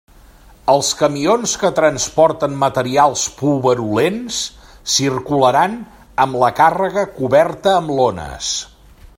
[0.71, 4.41] Els camions que transporten materials pulverulents
[4.95, 5.77] circularan
[6.27, 8.55] amb la càrrega coberta amb lones.